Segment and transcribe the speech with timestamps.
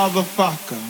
[0.00, 0.89] motherfucker.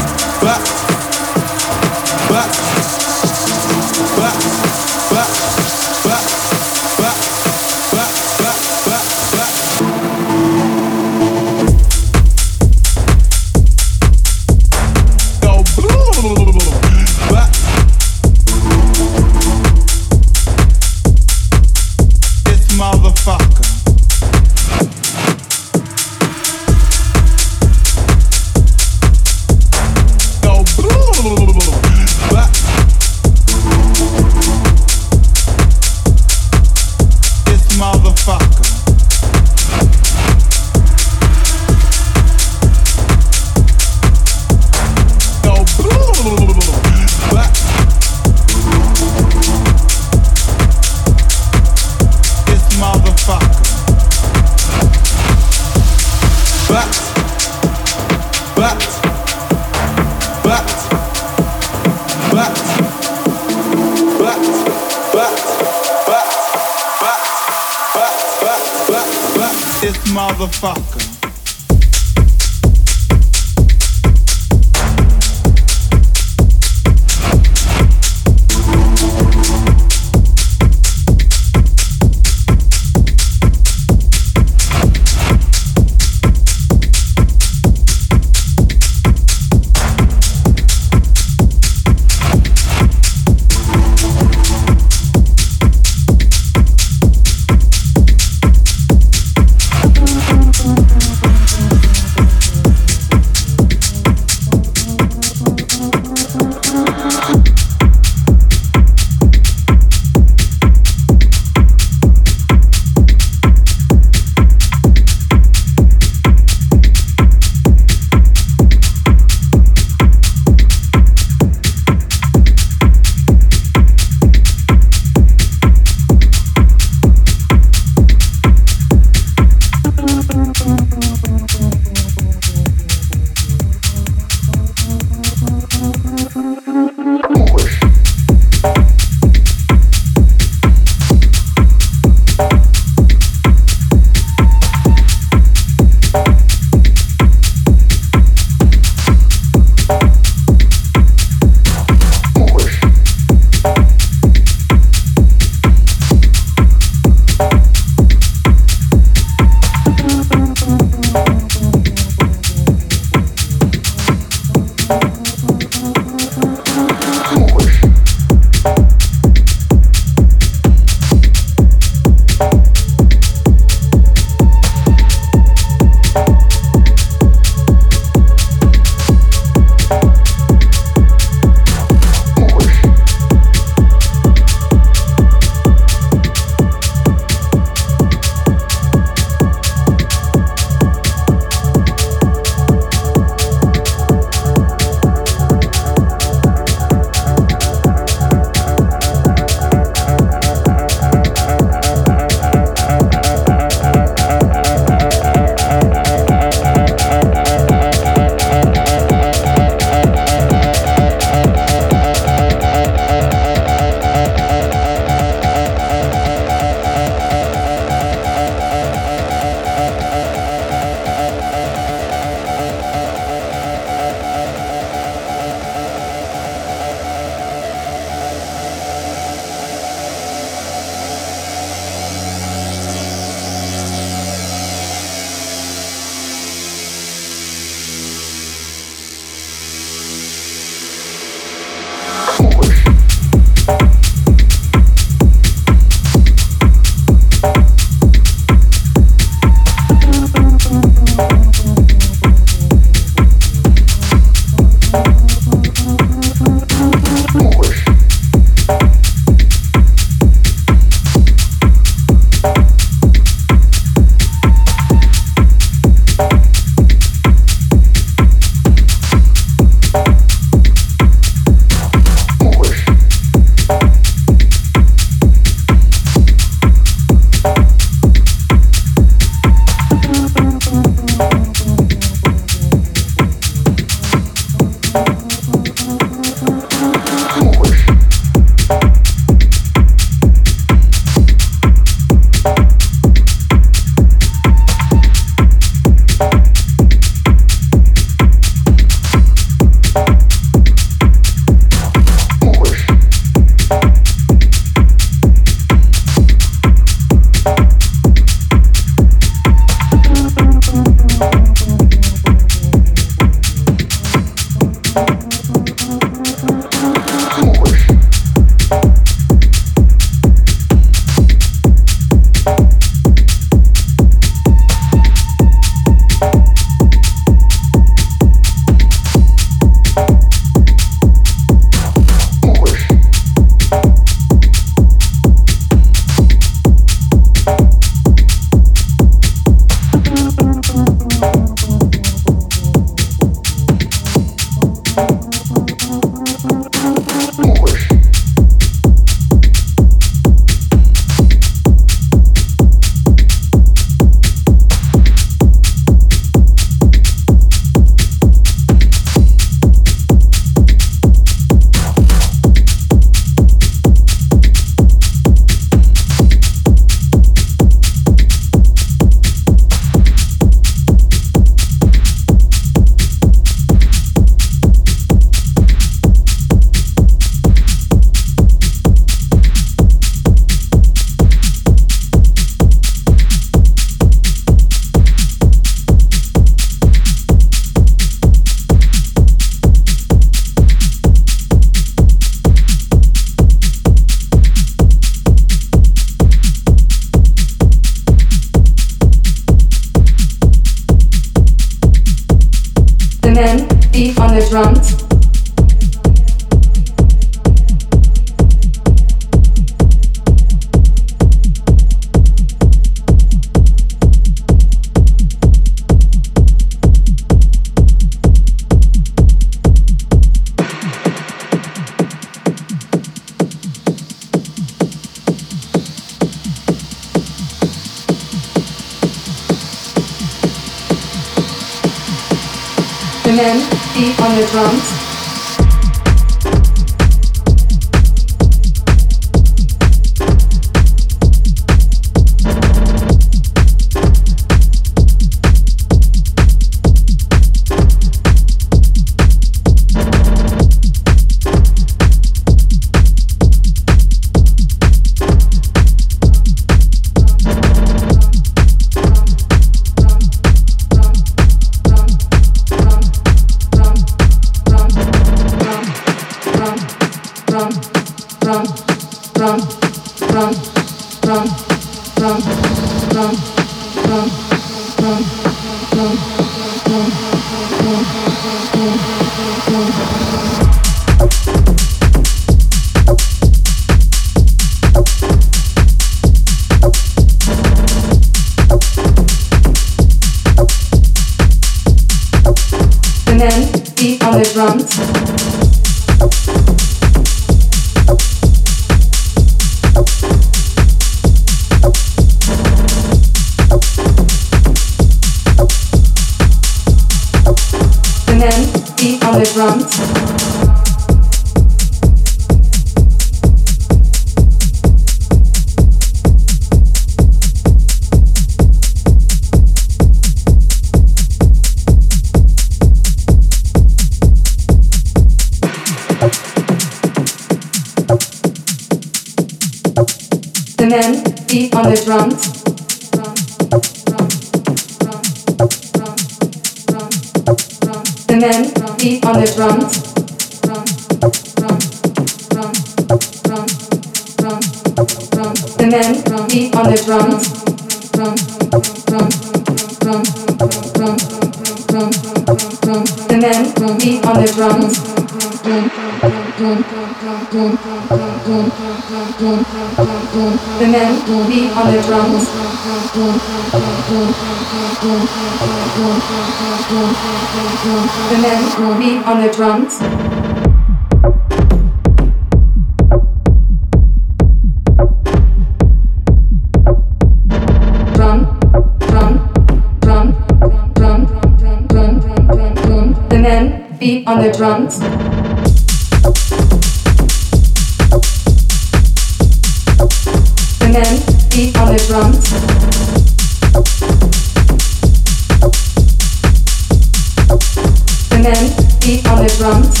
[598.46, 600.00] hand beat on the drums.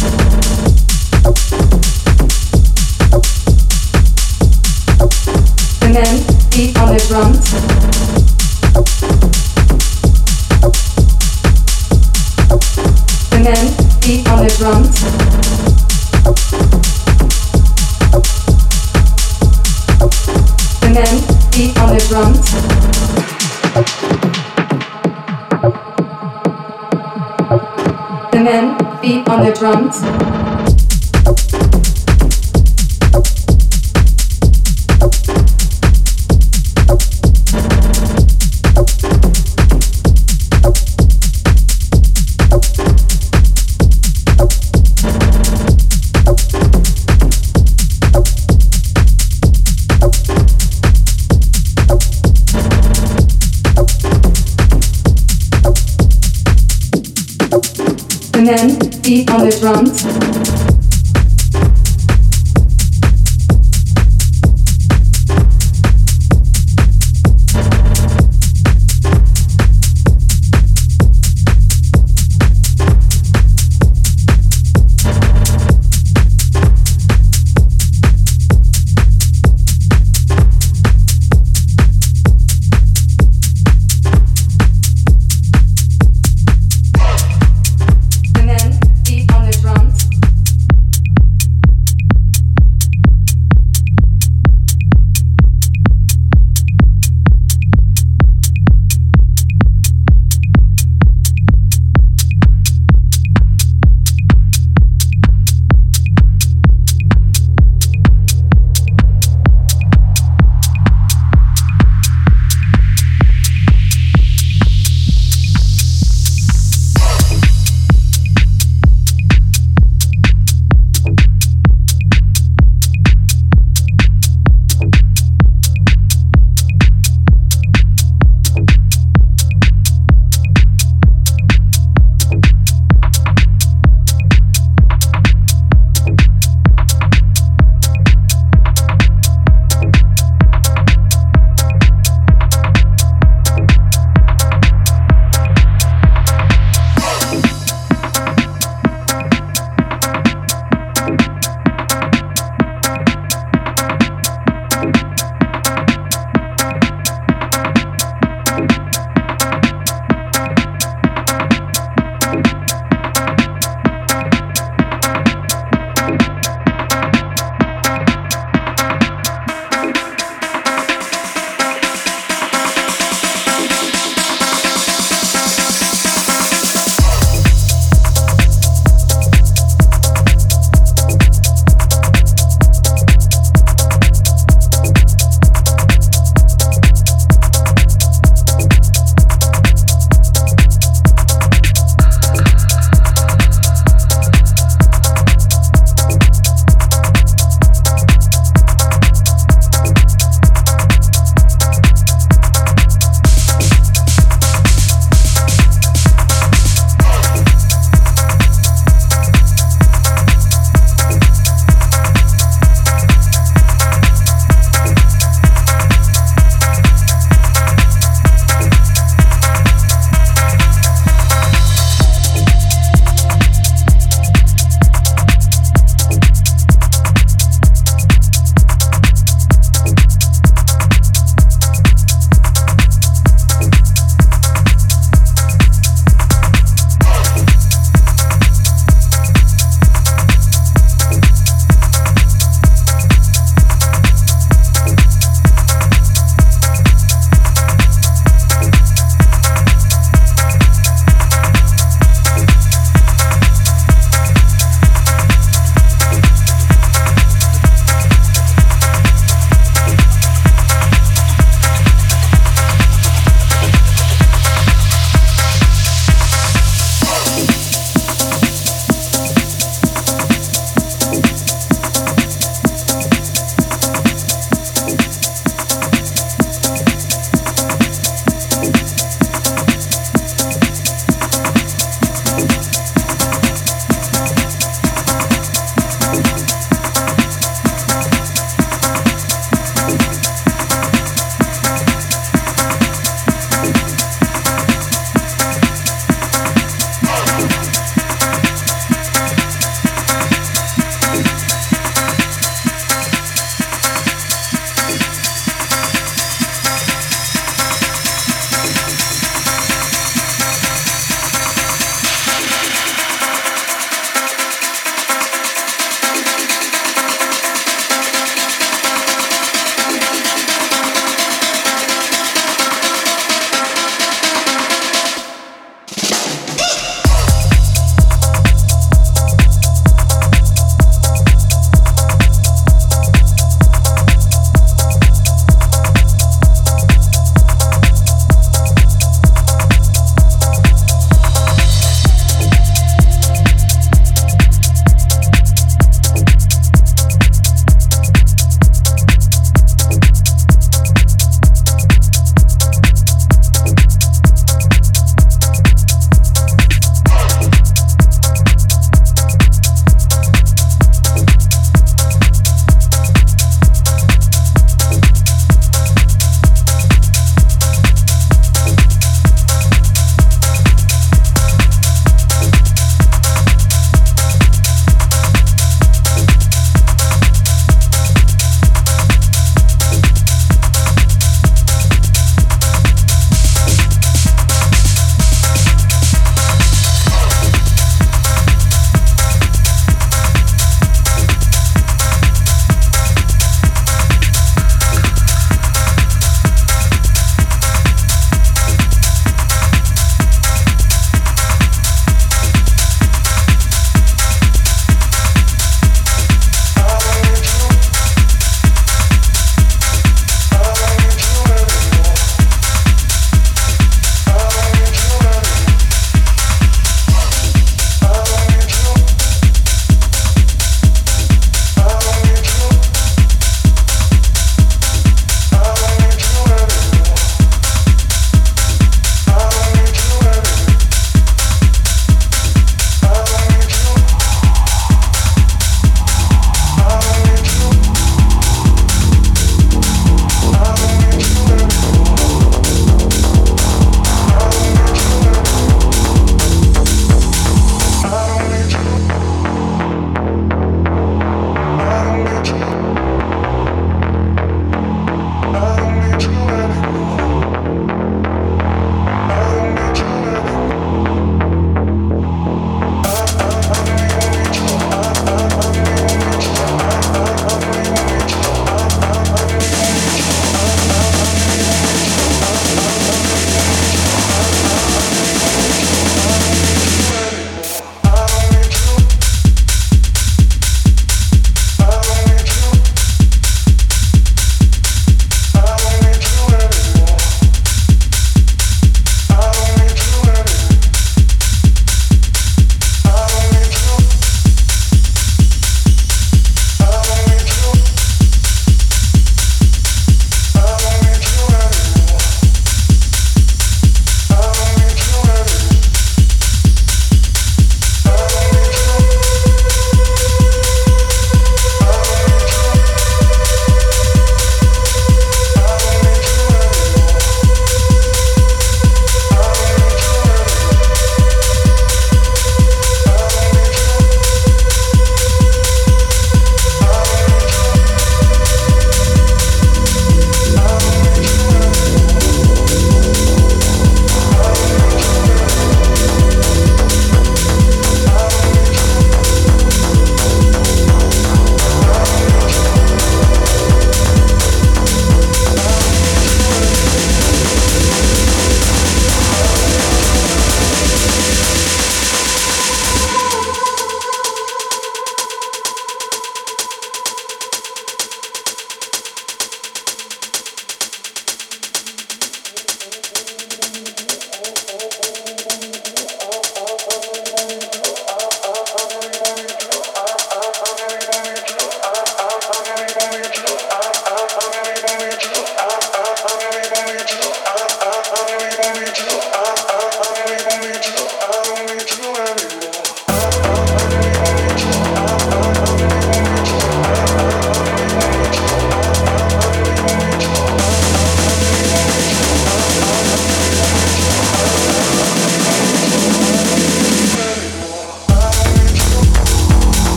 [5.80, 6.16] The men
[6.50, 7.85] beat on the drums.
[29.66, 30.35] front.
[59.60, 60.35] drums.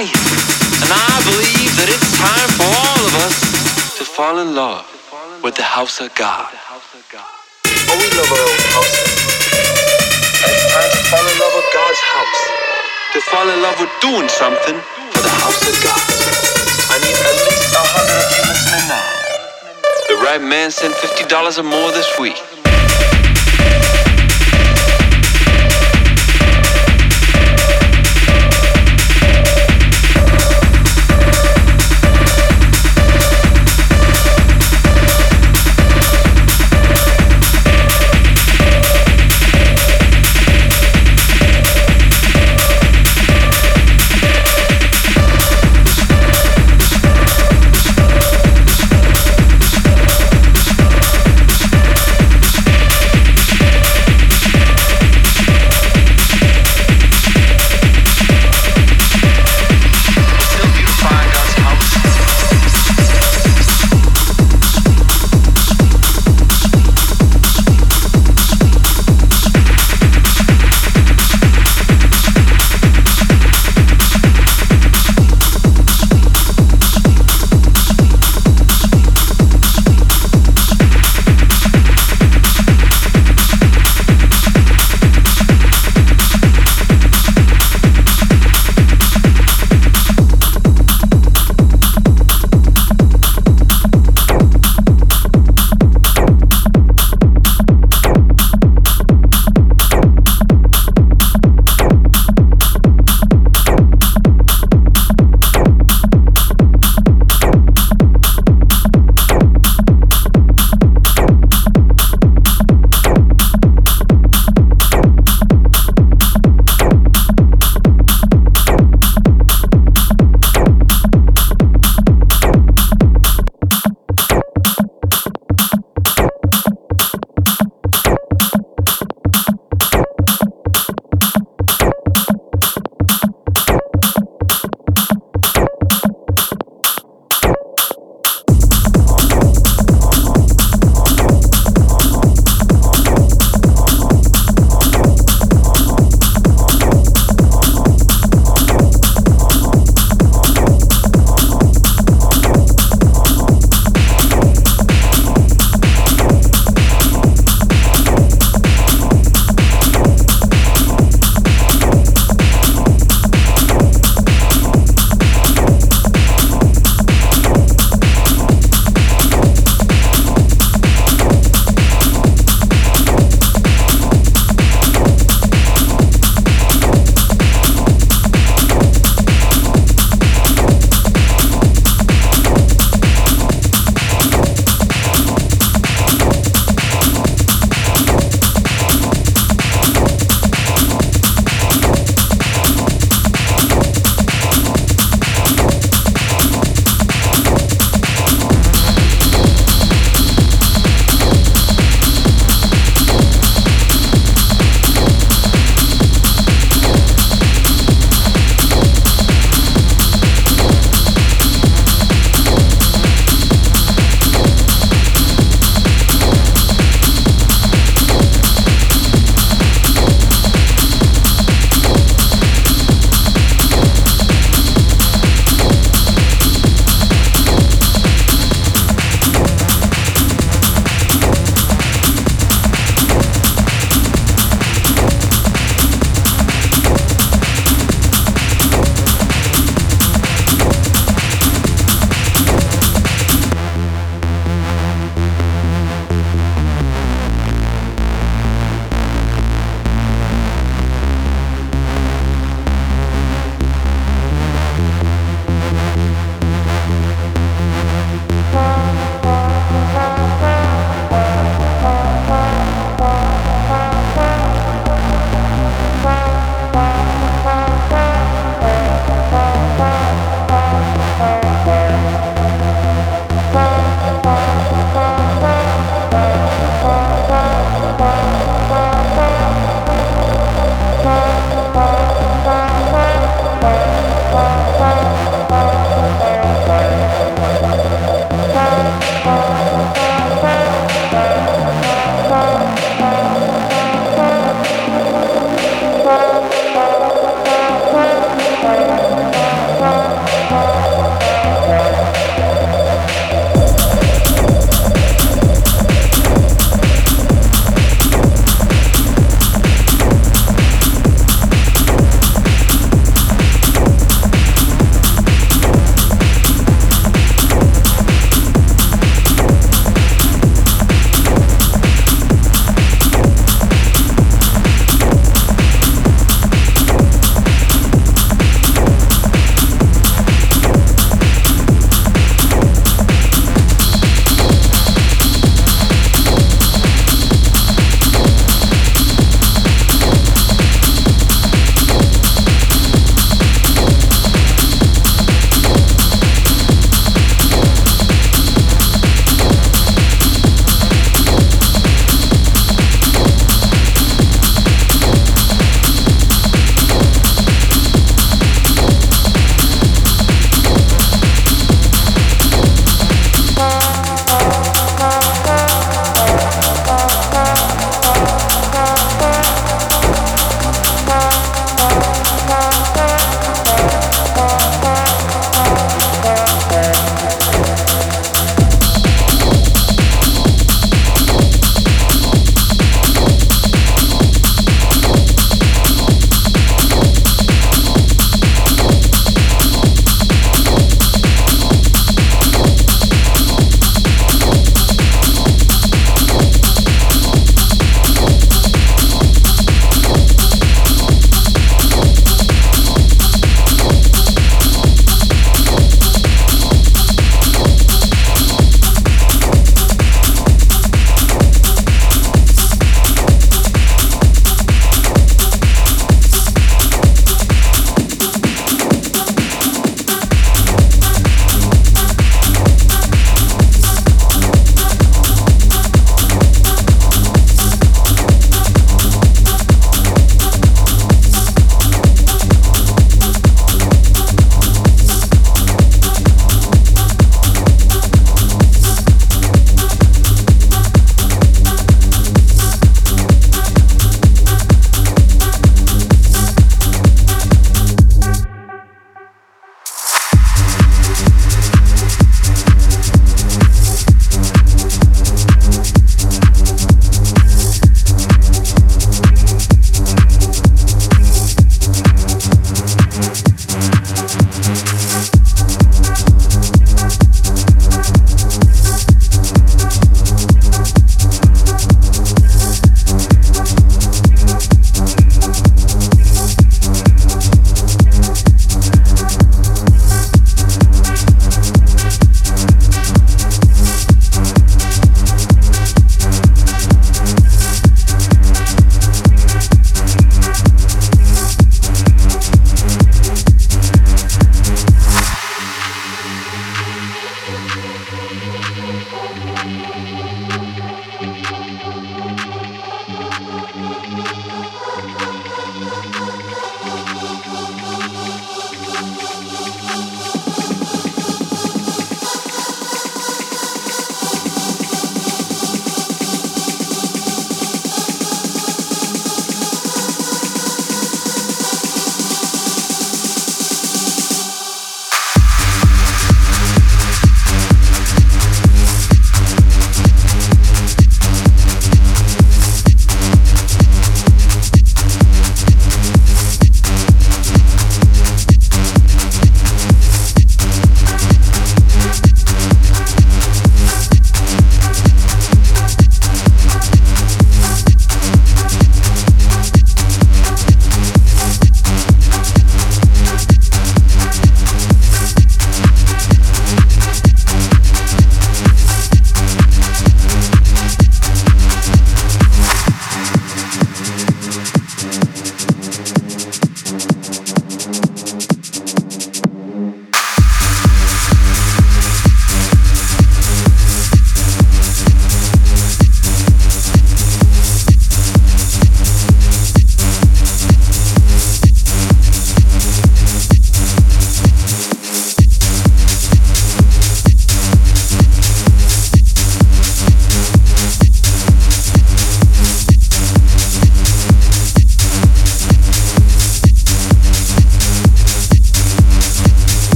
[0.00, 3.34] excited, and I believe that it's time for all of us
[3.98, 4.86] to fall in love
[5.42, 6.54] with the house of God.
[6.54, 9.10] Oh, we love our own houses.
[10.38, 12.40] And it's time to fall in love with God's house.
[13.14, 14.78] To fall in love with doing something
[15.10, 16.04] for the house of God.
[16.94, 19.08] I need at least a hundred of you listening now.
[20.06, 22.38] The right man sent fifty dollars or more this week